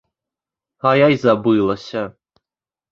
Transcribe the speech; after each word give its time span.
А 0.91 0.95
я 1.05 1.11
і 1.17 1.21
забылася. 1.27 2.01